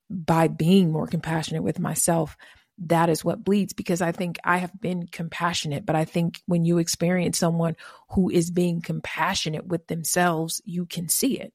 by 0.09 0.47
being 0.47 0.91
more 0.91 1.07
compassionate 1.07 1.63
with 1.63 1.79
myself, 1.79 2.35
that 2.85 3.09
is 3.09 3.23
what 3.23 3.43
bleeds 3.43 3.73
because 3.73 4.01
I 4.01 4.11
think 4.11 4.37
I 4.43 4.57
have 4.57 4.79
been 4.79 5.07
compassionate. 5.07 5.85
But 5.85 5.95
I 5.95 6.05
think 6.05 6.41
when 6.47 6.65
you 6.65 6.79
experience 6.79 7.37
someone 7.37 7.75
who 8.09 8.29
is 8.29 8.49
being 8.49 8.81
compassionate 8.81 9.67
with 9.67 9.87
themselves, 9.87 10.61
you 10.65 10.85
can 10.85 11.07
see 11.07 11.39
it. 11.39 11.53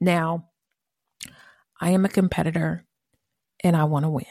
Now, 0.00 0.48
I 1.80 1.90
am 1.90 2.04
a 2.04 2.10
competitor 2.10 2.84
and 3.64 3.76
I 3.76 3.84
want 3.84 4.04
to 4.04 4.10
win. 4.10 4.24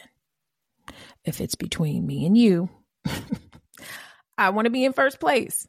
If 1.24 1.40
it's 1.40 1.56
between 1.56 2.06
me 2.06 2.24
and 2.24 2.36
you, 2.36 2.70
I 4.38 4.50
want 4.50 4.66
to 4.66 4.70
be 4.70 4.84
in 4.84 4.94
first 4.94 5.20
place. 5.20 5.66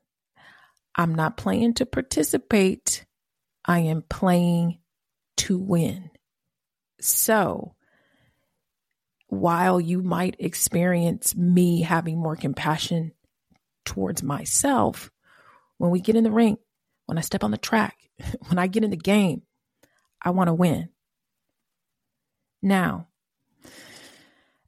I'm 0.95 1.15
not 1.15 1.37
playing 1.37 1.75
to 1.75 1.85
participate, 1.85 3.05
I 3.65 3.79
am 3.79 4.03
playing 4.09 4.79
to 5.37 5.57
win. 5.57 6.09
So, 6.99 7.75
while 9.31 9.79
you 9.79 10.03
might 10.03 10.35
experience 10.39 11.37
me 11.37 11.83
having 11.83 12.19
more 12.19 12.35
compassion 12.35 13.13
towards 13.85 14.21
myself, 14.21 15.09
when 15.77 15.89
we 15.89 16.01
get 16.01 16.17
in 16.17 16.25
the 16.25 16.31
ring, 16.31 16.57
when 17.05 17.17
I 17.17 17.21
step 17.21 17.41
on 17.41 17.51
the 17.51 17.57
track, 17.57 17.97
when 18.47 18.59
I 18.59 18.67
get 18.67 18.83
in 18.83 18.89
the 18.89 18.97
game, 18.97 19.43
I 20.21 20.31
want 20.31 20.49
to 20.49 20.53
win. 20.53 20.89
Now, 22.61 23.07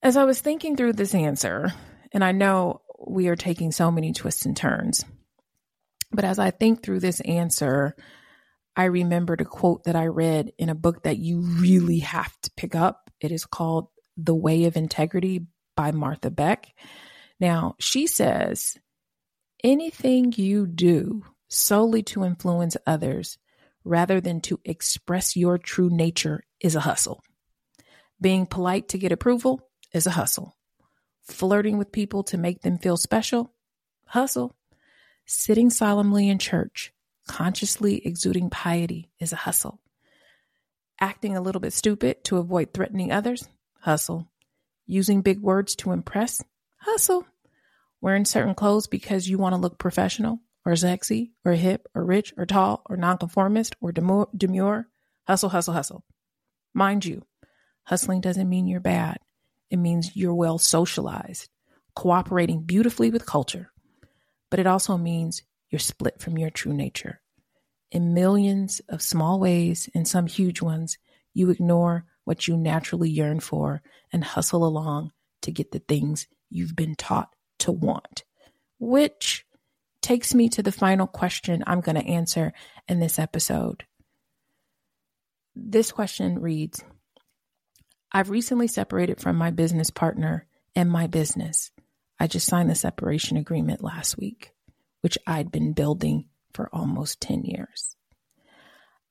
as 0.01 0.15
I 0.15 0.23
was 0.23 0.39
thinking 0.39 0.77
through 0.77 0.93
this 0.93 1.13
answer, 1.13 1.73
and 2.13 2.23
I 2.23 2.31
know 2.31 2.83
we 3.05 3.27
are 3.27 3.35
taking 3.35 3.73
so 3.73 3.91
many 3.91 4.13
twists 4.13 4.45
and 4.45 4.55
turns, 4.55 5.03
but 6.09 6.23
as 6.23 6.39
I 6.39 6.51
think 6.51 6.81
through 6.81 7.01
this 7.01 7.19
answer, 7.19 7.97
I 8.77 8.85
remembered 8.85 9.41
a 9.41 9.45
quote 9.45 9.83
that 9.83 9.97
I 9.97 10.05
read 10.05 10.53
in 10.57 10.69
a 10.69 10.75
book 10.75 11.03
that 11.03 11.17
you 11.17 11.41
really 11.41 11.99
have 11.99 12.31
to 12.43 12.51
pick 12.55 12.75
up. 12.75 13.09
It 13.19 13.33
is 13.33 13.45
called 13.45 13.89
the 14.17 14.35
Way 14.35 14.65
of 14.65 14.77
Integrity 14.77 15.47
by 15.75 15.91
Martha 15.91 16.29
Beck. 16.29 16.73
Now, 17.39 17.75
she 17.79 18.07
says, 18.07 18.77
anything 19.63 20.33
you 20.35 20.67
do 20.67 21.23
solely 21.49 22.03
to 22.03 22.23
influence 22.23 22.77
others 22.85 23.37
rather 23.83 24.21
than 24.21 24.41
to 24.41 24.59
express 24.63 25.35
your 25.35 25.57
true 25.57 25.89
nature 25.89 26.43
is 26.59 26.75
a 26.75 26.81
hustle. 26.81 27.21
Being 28.21 28.45
polite 28.45 28.89
to 28.89 28.97
get 28.97 29.11
approval 29.11 29.69
is 29.93 30.07
a 30.07 30.11
hustle. 30.11 30.55
Flirting 31.23 31.77
with 31.77 31.91
people 31.91 32.23
to 32.23 32.37
make 32.37 32.61
them 32.61 32.77
feel 32.77 32.97
special, 32.97 33.53
hustle. 34.05 34.55
Sitting 35.25 35.69
solemnly 35.69 36.29
in 36.29 36.37
church, 36.37 36.93
consciously 37.27 38.05
exuding 38.05 38.49
piety 38.49 39.09
is 39.19 39.31
a 39.33 39.37
hustle. 39.37 39.79
Acting 40.99 41.35
a 41.35 41.41
little 41.41 41.61
bit 41.61 41.73
stupid 41.73 42.23
to 42.25 42.37
avoid 42.37 42.73
threatening 42.73 43.11
others, 43.11 43.47
hustle. 43.83 44.29
Using 44.87 45.21
big 45.21 45.41
words 45.41 45.75
to 45.77 45.91
impress, 45.91 46.41
hustle. 46.77 47.27
Wearing 47.99 48.23
certain 48.23 48.55
clothes 48.55 48.87
because 48.87 49.27
you 49.27 49.37
want 49.37 49.55
to 49.55 49.61
look 49.61 49.77
professional 49.77 50.39
or 50.65 50.75
sexy 50.77 51.33
or 51.43 51.51
hip 51.51 51.87
or 51.93 52.05
rich 52.05 52.33
or 52.37 52.45
tall 52.45 52.81
or 52.89 52.95
nonconformist 52.95 53.75
or 53.81 53.91
demure, 53.91 54.87
Hustle, 55.27 55.49
hustle, 55.49 55.73
hustle. 55.73 56.03
Mind 56.73 57.05
you, 57.05 57.23
hustling 57.83 58.21
doesn't 58.21 58.49
mean 58.49 58.67
you're 58.67 58.79
bad. 58.79 59.19
It 59.69 59.77
means 59.77 60.15
you're 60.15 60.33
well 60.33 60.57
socialized, 60.57 61.49
cooperating 61.93 62.61
beautifully 62.63 63.09
with 63.09 63.25
culture. 63.25 63.71
But 64.49 64.59
it 64.59 64.67
also 64.67 64.97
means 64.97 65.43
you're 65.69 65.79
split 65.79 66.21
from 66.21 66.37
your 66.37 66.49
true 66.49 66.73
nature. 66.73 67.21
In 67.91 68.13
millions 68.13 68.81
of 68.87 69.01
small 69.01 69.39
ways 69.39 69.89
and 69.93 70.07
some 70.07 70.27
huge 70.27 70.61
ones, 70.61 70.97
you 71.33 71.49
ignore 71.49 72.05
what 72.23 72.47
you 72.47 72.57
naturally 72.57 73.09
yearn 73.09 73.39
for 73.39 73.81
and 74.11 74.23
hustle 74.23 74.65
along 74.65 75.11
to 75.41 75.51
get 75.51 75.71
the 75.71 75.79
things 75.79 76.27
you've 76.49 76.75
been 76.75 76.95
taught 76.95 77.29
to 77.59 77.71
want. 77.71 78.23
Which 78.79 79.45
takes 80.01 80.33
me 80.33 80.49
to 80.49 80.63
the 80.63 80.71
final 80.71 81.07
question 81.07 81.63
I'm 81.65 81.81
going 81.81 81.95
to 81.95 82.07
answer 82.07 82.53
in 82.87 82.99
this 82.99 83.19
episode. 83.19 83.85
This 85.55 85.91
question 85.91 86.39
reads 86.39 86.83
I've 88.11 88.29
recently 88.29 88.67
separated 88.67 89.19
from 89.19 89.37
my 89.37 89.51
business 89.51 89.89
partner 89.89 90.45
and 90.75 90.89
my 90.89 91.07
business. 91.07 91.71
I 92.19 92.27
just 92.27 92.47
signed 92.47 92.69
the 92.69 92.75
separation 92.75 93.37
agreement 93.37 93.83
last 93.83 94.17
week, 94.17 94.51
which 95.01 95.17
I'd 95.25 95.51
been 95.51 95.73
building 95.73 96.25
for 96.53 96.69
almost 96.71 97.21
10 97.21 97.43
years. 97.43 97.95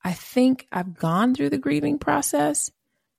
I 0.03 0.13
think 0.13 0.67
I've 0.71 0.95
gone 0.97 1.35
through 1.35 1.49
the 1.49 1.57
grieving 1.57 1.99
process. 1.99 2.71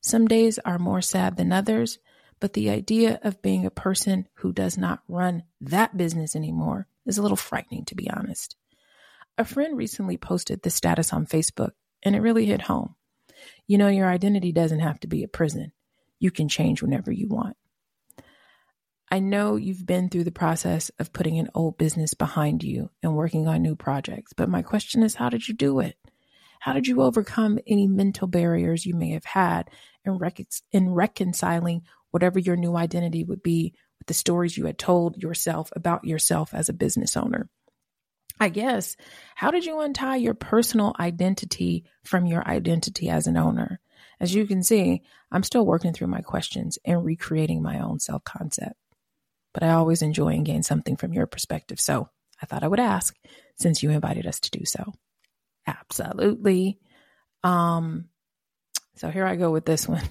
Some 0.04 0.26
days 0.26 0.58
are 0.66 0.78
more 0.78 1.00
sad 1.00 1.38
than 1.38 1.50
others, 1.50 1.98
but 2.38 2.52
the 2.52 2.68
idea 2.68 3.18
of 3.22 3.40
being 3.40 3.64
a 3.64 3.70
person 3.70 4.28
who 4.34 4.52
does 4.52 4.76
not 4.76 5.02
run 5.08 5.44
that 5.62 5.96
business 5.96 6.36
anymore 6.36 6.88
is 7.06 7.16
a 7.16 7.22
little 7.22 7.38
frightening, 7.38 7.86
to 7.86 7.94
be 7.94 8.10
honest. 8.10 8.54
A 9.38 9.46
friend 9.46 9.78
recently 9.78 10.18
posted 10.18 10.60
the 10.60 10.68
status 10.68 11.14
on 11.14 11.24
Facebook, 11.24 11.70
and 12.02 12.14
it 12.14 12.20
really 12.20 12.44
hit 12.44 12.60
home. 12.60 12.96
You 13.66 13.78
know, 13.78 13.88
your 13.88 14.10
identity 14.10 14.52
doesn't 14.52 14.80
have 14.80 15.00
to 15.00 15.08
be 15.08 15.22
a 15.22 15.28
prison, 15.28 15.72
you 16.18 16.30
can 16.30 16.50
change 16.50 16.82
whenever 16.82 17.10
you 17.10 17.26
want. 17.26 17.56
I 19.10 19.20
know 19.20 19.56
you've 19.56 19.86
been 19.86 20.10
through 20.10 20.24
the 20.24 20.30
process 20.30 20.90
of 20.98 21.14
putting 21.14 21.38
an 21.38 21.48
old 21.54 21.78
business 21.78 22.12
behind 22.12 22.62
you 22.62 22.90
and 23.02 23.16
working 23.16 23.48
on 23.48 23.62
new 23.62 23.74
projects, 23.74 24.34
but 24.34 24.50
my 24.50 24.60
question 24.60 25.02
is 25.02 25.14
how 25.14 25.30
did 25.30 25.48
you 25.48 25.54
do 25.54 25.80
it? 25.80 25.96
How 26.64 26.72
did 26.72 26.86
you 26.86 27.02
overcome 27.02 27.58
any 27.66 27.86
mental 27.86 28.26
barriers 28.26 28.86
you 28.86 28.94
may 28.94 29.10
have 29.10 29.26
had 29.26 29.68
in, 30.02 30.18
in 30.72 30.94
reconciling 30.94 31.82
whatever 32.10 32.38
your 32.38 32.56
new 32.56 32.74
identity 32.74 33.22
would 33.22 33.42
be 33.42 33.74
with 33.98 34.06
the 34.06 34.14
stories 34.14 34.56
you 34.56 34.64
had 34.64 34.78
told 34.78 35.22
yourself 35.22 35.70
about 35.76 36.06
yourself 36.06 36.54
as 36.54 36.70
a 36.70 36.72
business 36.72 37.18
owner? 37.18 37.50
I 38.40 38.48
guess, 38.48 38.96
how 39.34 39.50
did 39.50 39.66
you 39.66 39.80
untie 39.80 40.16
your 40.16 40.32
personal 40.32 40.96
identity 40.98 41.84
from 42.02 42.24
your 42.24 42.48
identity 42.48 43.10
as 43.10 43.26
an 43.26 43.36
owner? 43.36 43.78
As 44.18 44.34
you 44.34 44.46
can 44.46 44.62
see, 44.62 45.02
I'm 45.30 45.42
still 45.42 45.66
working 45.66 45.92
through 45.92 46.06
my 46.06 46.22
questions 46.22 46.78
and 46.82 47.04
recreating 47.04 47.62
my 47.62 47.80
own 47.80 48.00
self 48.00 48.24
concept. 48.24 48.76
But 49.52 49.64
I 49.64 49.72
always 49.72 50.00
enjoy 50.00 50.28
and 50.28 50.46
gain 50.46 50.62
something 50.62 50.96
from 50.96 51.12
your 51.12 51.26
perspective. 51.26 51.78
So 51.78 52.08
I 52.40 52.46
thought 52.46 52.62
I 52.64 52.68
would 52.68 52.80
ask 52.80 53.14
since 53.58 53.82
you 53.82 53.90
invited 53.90 54.26
us 54.26 54.40
to 54.40 54.50
do 54.50 54.64
so. 54.64 54.94
Absolutely. 55.66 56.78
Um, 57.42 58.06
so 58.96 59.10
here 59.10 59.26
I 59.26 59.36
go 59.36 59.50
with 59.50 59.64
this 59.64 59.88
one. 59.88 60.08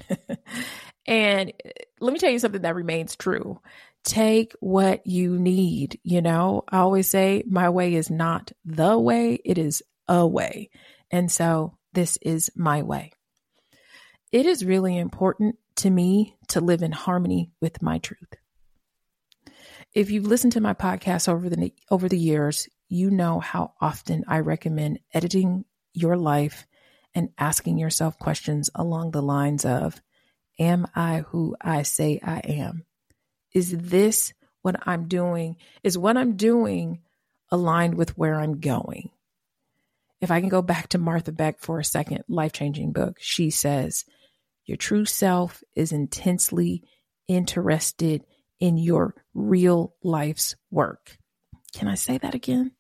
and 1.07 1.53
let 2.00 2.13
me 2.13 2.19
tell 2.19 2.31
you 2.31 2.39
something 2.39 2.62
that 2.62 2.75
remains 2.75 3.15
true 3.15 3.60
take 4.03 4.53
what 4.60 5.05
you 5.07 5.39
need. 5.39 6.00
You 6.03 6.22
know, 6.22 6.63
I 6.69 6.79
always 6.79 7.07
say 7.07 7.43
my 7.48 7.69
way 7.69 7.95
is 7.95 8.10
not 8.10 8.51
the 8.65 8.98
way, 9.00 9.39
it 9.43 9.57
is 9.57 9.81
a 10.07 10.27
way. 10.27 10.69
And 11.10 11.31
so 11.31 11.77
this 11.93 12.17
is 12.22 12.51
my 12.55 12.83
way. 12.83 13.13
It 14.31 14.45
is 14.45 14.65
really 14.65 14.98
important 14.98 15.55
to 15.77 15.89
me 15.89 16.36
to 16.50 16.60
live 16.60 16.81
in 16.81 16.91
harmony 16.91 17.51
with 17.62 17.81
my 17.81 18.00
truth. 18.00 18.33
If 19.93 20.10
you've 20.10 20.25
listened 20.25 20.53
to 20.53 20.62
my 20.62 20.74
podcast 20.74 21.29
over 21.29 21.50
the 21.50 21.72
over 21.91 22.10
the 22.10 22.17
years, 22.17 22.67
you 22.89 23.09
know 23.09 23.39
how 23.39 23.73
often 23.81 24.23
I 24.27 24.39
recommend 24.39 24.99
editing 25.13 25.65
your 25.93 26.17
life 26.17 26.67
and 27.15 27.29
asking 27.37 27.77
yourself 27.77 28.17
questions 28.17 28.69
along 28.75 29.11
the 29.11 29.21
lines 29.21 29.65
of 29.65 30.01
am 30.59 30.87
I 30.95 31.19
who 31.27 31.55
I 31.61 31.83
say 31.83 32.19
I 32.23 32.39
am? 32.39 32.85
is 33.53 33.71
this 33.71 34.33
what 34.61 34.75
I'm 34.85 35.07
doing? 35.07 35.57
Is 35.83 35.97
what 35.97 36.17
I'm 36.17 36.35
doing 36.35 37.01
aligned 37.51 37.95
with 37.95 38.17
where 38.17 38.39
I'm 38.39 38.59
going? 38.59 39.11
If 40.21 40.31
I 40.31 40.39
can 40.39 40.49
go 40.49 40.62
back 40.62 40.89
to 40.89 40.97
Martha 40.97 41.31
Beck 41.31 41.60
for 41.60 41.79
a 41.79 41.84
second, 41.84 42.23
life 42.27 42.53
changing 42.53 42.93
book, 42.93 43.17
she 43.19 43.49
says, 43.49 44.05
Your 44.65 44.77
true 44.77 45.05
self 45.05 45.63
is 45.75 45.91
intensely 45.91 46.84
interested 47.27 48.23
in 48.60 48.77
your 48.77 49.15
real 49.34 49.93
life's 50.01 50.55
work. 50.71 51.17
Can 51.73 51.88
I 51.88 51.95
say 51.95 52.17
that 52.19 52.36
again? 52.36 52.71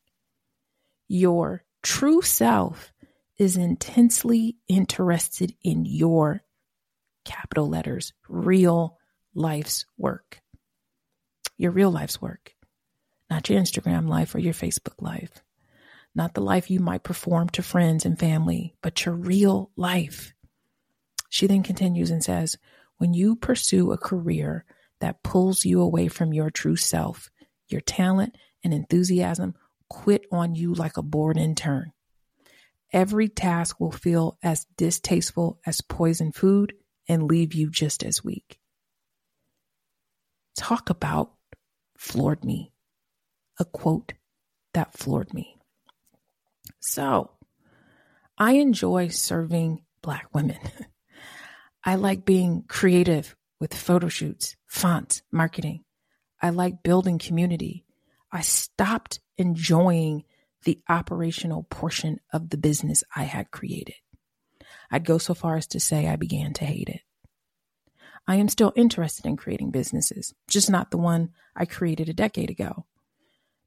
Your 1.07 1.63
true 1.81 2.21
self 2.21 2.93
is 3.37 3.57
intensely 3.57 4.57
interested 4.67 5.55
in 5.63 5.85
your 5.85 6.41
capital 7.25 7.67
letters, 7.67 8.13
real 8.27 8.97
life's 9.33 9.85
work 9.97 10.43
your 11.57 11.71
real 11.71 11.91
life's 11.91 12.21
work, 12.21 12.53
not 13.29 13.49
your 13.49 13.59
Instagram 13.59 14.07
life 14.07 14.33
or 14.35 14.39
your 14.39 14.53
Facebook 14.53 15.01
life, 15.01 15.31
not 16.15 16.33
the 16.33 16.41
life 16.41 16.69
you 16.69 16.79
might 16.79 17.03
perform 17.03 17.49
to 17.49 17.63
friends 17.63 18.05
and 18.05 18.19
family, 18.19 18.75
but 18.81 19.05
your 19.05 19.15
real 19.15 19.71
life. 19.75 20.33
She 21.29 21.47
then 21.47 21.63
continues 21.63 22.11
and 22.11 22.23
says, 22.23 22.57
when 22.97 23.13
you 23.13 23.35
pursue 23.35 23.91
a 23.91 23.97
career 23.97 24.65
that 24.99 25.23
pulls 25.23 25.65
you 25.65 25.81
away 25.81 26.07
from 26.07 26.33
your 26.33 26.49
true 26.49 26.75
self, 26.75 27.29
your 27.67 27.81
talent 27.81 28.37
and 28.63 28.73
enthusiasm 28.73 29.55
quit 29.89 30.25
on 30.31 30.55
you 30.55 30.73
like 30.73 30.97
a 30.97 31.03
bored 31.03 31.37
intern. 31.37 31.91
Every 32.91 33.27
task 33.27 33.79
will 33.79 33.91
feel 33.91 34.37
as 34.43 34.65
distasteful 34.77 35.59
as 35.65 35.81
poison 35.81 36.31
food 36.31 36.73
and 37.07 37.23
leave 37.23 37.53
you 37.53 37.69
just 37.69 38.03
as 38.03 38.23
weak. 38.23 38.59
Talk 40.55 40.89
about 40.89 41.33
floored 41.97 42.43
me. 42.43 42.71
A 43.59 43.65
quote 43.65 44.13
that 44.73 44.97
floored 44.97 45.33
me. 45.33 45.57
So, 46.79 47.31
I 48.37 48.53
enjoy 48.53 49.09
serving 49.09 49.83
Black 50.01 50.27
women. 50.33 50.59
I 51.83 51.95
like 51.95 52.25
being 52.25 52.63
creative 52.67 53.35
with 53.59 53.73
photo 53.73 54.07
shoots, 54.07 54.55
fonts, 54.67 55.21
marketing. 55.31 55.83
I 56.43 56.49
like 56.49 56.83
building 56.83 57.19
community. 57.19 57.85
I 58.29 58.41
stopped 58.41 59.21
enjoying 59.37 60.25
the 60.65 60.79
operational 60.89 61.63
portion 61.63 62.19
of 62.33 62.49
the 62.49 62.57
business 62.57 63.03
I 63.15 63.23
had 63.23 63.49
created. 63.49 63.95
I'd 64.91 65.05
go 65.05 65.17
so 65.17 65.33
far 65.33 65.55
as 65.55 65.67
to 65.67 65.79
say 65.79 66.07
I 66.07 66.17
began 66.17 66.51
to 66.53 66.65
hate 66.65 66.89
it. 66.89 66.99
I 68.27 68.35
am 68.35 68.49
still 68.49 68.73
interested 68.75 69.25
in 69.25 69.37
creating 69.37 69.71
businesses, 69.71 70.33
just 70.49 70.69
not 70.69 70.91
the 70.91 70.97
one 70.97 71.29
I 71.55 71.65
created 71.65 72.09
a 72.09 72.13
decade 72.13 72.49
ago. 72.49 72.85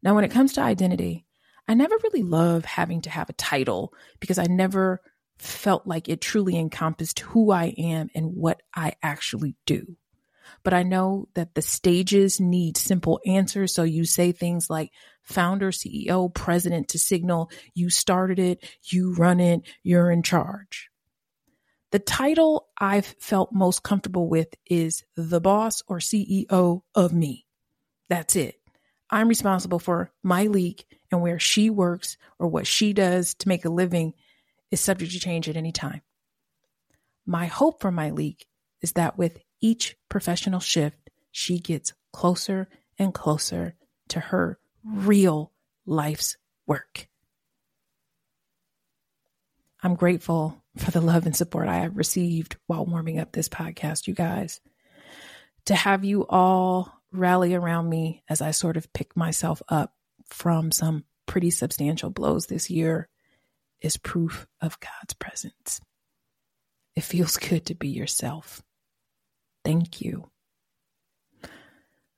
Now, 0.03 0.15
when 0.15 0.25
it 0.25 0.31
comes 0.31 0.53
to 0.55 0.61
identity, 0.61 1.25
I 1.67 1.75
never 1.75 1.97
really 2.05 2.23
love 2.23 2.67
having 2.67 3.01
to 3.03 3.11
have 3.11 3.31
a 3.31 3.35
title 3.35 3.95
because 4.21 4.39
I 4.39 4.45
never 4.45 5.01
felt 5.39 5.87
like 5.87 6.09
it 6.09 6.21
truly 6.21 6.59
encompassed 6.59 7.21
who 7.21 7.51
I 7.51 7.75
am 7.79 8.11
and 8.15 8.37
what 8.37 8.63
I 8.75 8.95
actually 9.03 9.57
do. 9.65 9.97
But 10.63 10.75
I 10.75 10.83
know 10.83 11.29
that 11.35 11.55
the 11.55 11.63
stages 11.63 12.41
need 12.41 12.77
simple 12.77 13.21
answers. 13.27 13.75
So 13.75 13.83
you 13.83 14.05
say 14.05 14.33
things 14.33 14.69
like 14.71 14.91
founder, 15.23 15.71
CEO, 15.71 16.33
president 16.33 16.89
to 16.89 16.99
signal 16.99 17.51
you 17.75 17.91
started 17.91 18.39
it, 18.39 18.65
you 18.83 19.15
run 19.15 19.41
it, 19.41 19.63
you're 19.83 20.11
in 20.11 20.23
charge. 20.23 20.89
The 21.93 21.99
title 21.99 22.69
I've 22.79 23.15
felt 23.21 23.53
most 23.53 23.83
comfortable 23.83 24.29
with 24.29 24.49
is 24.67 25.05
the 25.17 25.41
boss 25.41 25.83
or 25.87 25.99
CEO 25.99 26.83
of 26.95 27.13
me. 27.13 27.47
That's 28.09 28.37
it. 28.37 28.57
I'm 29.11 29.29
responsible 29.29 29.79
for 29.79 30.13
Myleik 30.25 30.85
and 31.13 31.23
where 31.23 31.39
she 31.39 31.71
works 31.71 32.17
or 32.39 32.49
what 32.49 32.67
she 32.67 32.93
does 32.93 33.35
to 33.35 33.49
make 33.49 33.65
a 33.65 33.71
living 33.71 34.15
is 34.71 34.81
subject 34.81 35.13
to 35.13 35.21
change 35.21 35.49
at 35.49 35.57
any 35.57 35.73
time. 35.73 36.03
My 37.25 37.47
hope 37.47 37.81
for 37.81 37.93
Myleik 37.93 38.43
is 38.83 38.93
that 38.93 39.17
with 39.17 39.39
each 39.61 39.97
professional 40.09 40.61
shift, 40.61 41.11
she 41.31 41.59
gets 41.59 41.93
closer 42.13 42.69
and 42.99 43.13
closer 43.13 43.75
to 44.09 44.21
her 44.21 44.59
real 44.85 45.53
life's 45.85 46.37
work. 46.67 47.09
I'm 49.83 49.95
grateful 49.95 50.63
for 50.77 50.91
the 50.91 51.01
love 51.01 51.27
and 51.27 51.37
support 51.37 51.69
I 51.69 51.77
have 51.79 51.97
received 51.97 52.57
while 52.67 52.87
warming 52.87 53.19
up 53.19 53.33
this 53.33 53.49
podcast, 53.49 54.07
you 54.07 54.15
guys. 54.15 54.61
To 55.67 55.75
have 55.75 56.05
you 56.05 56.27
all 56.29 56.93
rally 57.13 57.55
around 57.55 57.89
me 57.89 58.23
as 58.29 58.41
I 58.41 58.51
sort 58.51 58.77
of 58.77 58.93
pick 58.93 59.17
myself 59.17 59.63
up 59.69 59.95
from 60.27 60.71
some 60.73 61.05
pretty 61.27 61.51
substantial 61.51 62.11
blows 62.11 62.47
this 62.47 62.71
year 62.71 63.09
is 63.81 63.97
proof 63.97 64.47
of 64.61 64.81
God's 64.81 65.15
presence. 65.15 65.81
It 66.95 67.03
feels 67.03 67.37
good 67.37 67.67
to 67.67 67.75
be 67.75 67.89
yourself. 67.89 68.63
Thank 69.67 70.01
you. 70.01 70.31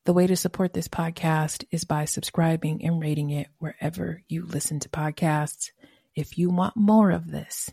The 0.04 0.12
way 0.12 0.26
to 0.26 0.36
support 0.36 0.74
this 0.74 0.86
podcast 0.86 1.64
is 1.70 1.84
by 1.84 2.04
subscribing 2.04 2.84
and 2.84 3.00
rating 3.00 3.30
it 3.30 3.48
wherever 3.56 4.22
you 4.28 4.44
listen 4.44 4.80
to 4.80 4.90
podcasts. 4.90 5.70
If 6.14 6.36
you 6.36 6.50
want 6.50 6.76
more 6.76 7.10
of 7.10 7.30
this, 7.30 7.70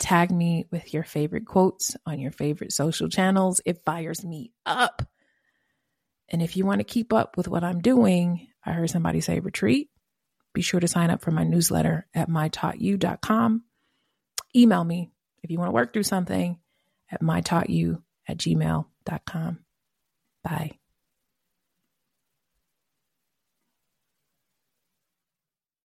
tag 0.00 0.32
me 0.32 0.66
with 0.72 0.92
your 0.92 1.04
favorite 1.04 1.46
quotes 1.46 1.96
on 2.04 2.18
your 2.18 2.32
favorite 2.32 2.72
social 2.72 3.08
channels. 3.08 3.60
It 3.64 3.84
fires 3.84 4.24
me 4.24 4.50
up. 4.66 5.06
And 6.28 6.42
if 6.42 6.56
you 6.56 6.66
want 6.66 6.80
to 6.80 6.84
keep 6.84 7.12
up 7.12 7.36
with 7.36 7.46
what 7.46 7.62
I'm 7.62 7.82
doing, 7.82 8.48
I 8.64 8.72
heard 8.72 8.90
somebody 8.90 9.20
say 9.20 9.38
retreat. 9.38 9.90
Be 10.54 10.62
sure 10.62 10.80
to 10.80 10.88
sign 10.88 11.10
up 11.10 11.22
for 11.22 11.30
my 11.30 11.44
newsletter 11.44 12.08
at 12.12 12.28
mytaughtyou.com. 12.28 13.62
Email 14.56 14.82
me 14.82 15.12
if 15.44 15.52
you 15.52 15.58
want 15.60 15.68
to 15.68 15.74
work 15.74 15.92
through 15.92 16.02
something 16.02 16.58
at 17.12 17.22
mytaughtyou 17.22 18.02
at 18.26 18.38
gmail.com. 18.38 18.86
Bye. 20.44 20.78